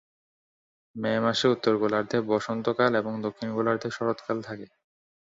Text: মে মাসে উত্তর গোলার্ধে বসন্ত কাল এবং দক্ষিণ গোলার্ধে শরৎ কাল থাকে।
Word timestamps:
মে 0.95 1.11
মাসে 1.23 1.45
উত্তর 1.47 1.73
গোলার্ধে 1.81 2.17
বসন্ত 2.29 2.65
কাল 2.77 2.91
এবং 3.01 3.13
দক্ষিণ 3.25 3.49
গোলার্ধে 3.55 3.89
শরৎ 3.97 4.17
কাল 4.25 4.37
থাকে। 4.47 4.67